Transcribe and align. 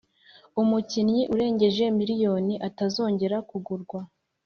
umukinnyi 0.61 1.21
urengeje 1.33 1.83
miliyoni 1.99 2.53
atazongera 2.67 3.37
kugurwa 3.49 3.99